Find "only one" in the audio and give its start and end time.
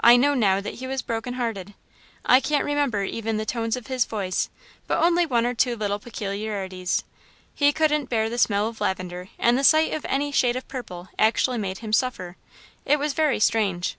5.00-5.46